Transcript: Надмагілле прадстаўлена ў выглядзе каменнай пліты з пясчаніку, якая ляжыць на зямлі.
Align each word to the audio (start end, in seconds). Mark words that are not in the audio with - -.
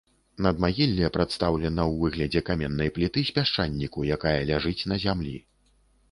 Надмагілле 0.43 1.09
прадстаўлена 1.17 1.83
ў 1.91 2.07
выглядзе 2.07 2.41
каменнай 2.47 2.89
пліты 2.95 3.23
з 3.29 3.35
пясчаніку, 3.35 4.07
якая 4.15 4.33
ляжыць 4.51 4.87
на 4.93 4.97
зямлі. 5.05 5.35